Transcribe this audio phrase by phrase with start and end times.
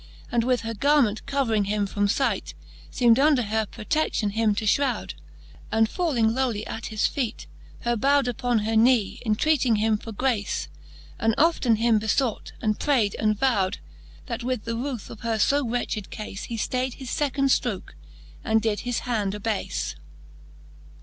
[0.31, 2.55] And with her garment covering him from fight,
[2.89, 5.13] Seem'd under her protection him to fiiroud;
[5.71, 7.45] And falling lowly at his feet,
[7.81, 10.67] her bow'd Upon her knee, intreating him for grace,
[11.19, 13.73] And often him befought, and pray'd, and vowd
[14.23, 16.33] ^ That with the ruth of her fo wretched cafe.
[16.47, 17.91] He ftayd his fecond fbooke,
[18.43, 19.93] and did his hand abafe.